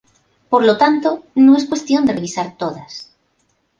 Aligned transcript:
Por 0.51 0.63
lo 0.67 0.77
tanto, 0.81 1.09
no 1.35 1.55
es 1.55 1.65
cuestión 1.69 2.07
de 2.07 2.13
revisar 2.13 2.57
todas. 2.57 3.13